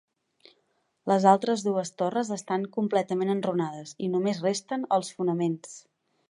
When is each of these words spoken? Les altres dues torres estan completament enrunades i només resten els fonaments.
Les 1.11 1.27
altres 1.31 1.65
dues 1.67 1.91
torres 2.03 2.31
estan 2.37 2.65
completament 2.77 3.35
enrunades 3.35 3.93
i 4.07 4.11
només 4.15 4.41
resten 4.47 4.89
els 4.99 5.13
fonaments. 5.21 5.79